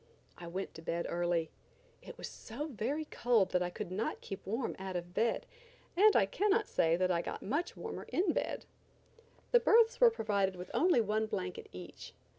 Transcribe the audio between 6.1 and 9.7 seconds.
I cannot say that I got much warmer in bed. The